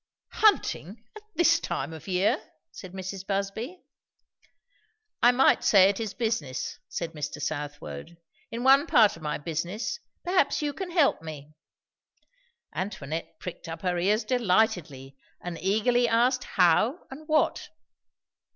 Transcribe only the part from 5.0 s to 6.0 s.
"I might say it